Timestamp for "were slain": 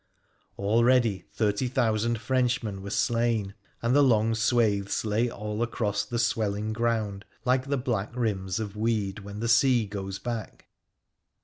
2.81-3.53